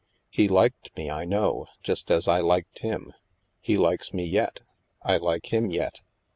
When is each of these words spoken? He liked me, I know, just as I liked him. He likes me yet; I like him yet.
He 0.31 0.47
liked 0.47 0.89
me, 0.97 1.11
I 1.11 1.25
know, 1.25 1.67
just 1.83 2.09
as 2.09 2.27
I 2.27 2.39
liked 2.39 2.79
him. 2.79 3.13
He 3.59 3.77
likes 3.77 4.15
me 4.15 4.25
yet; 4.25 4.61
I 5.03 5.17
like 5.17 5.53
him 5.53 5.69
yet. 5.69 6.01